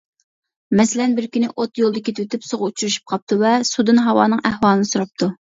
[0.79, 5.33] مەسىلەن، بىر كۈنى ئوت يولدا كېتىۋېتىپ سۇغا ئۇچرىشىپ قاپتۇ ۋە سۇدىن ھاۋانىڭ ئەھۋالىنى سوراپتۇ.